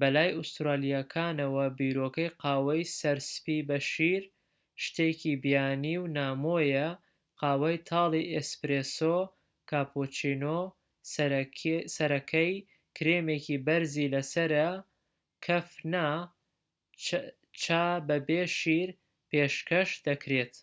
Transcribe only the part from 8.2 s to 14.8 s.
'ئێسپرێسۆ'، کاپۆچینۆ سەرەکەی کرێمێکی بەرزی لەسەرە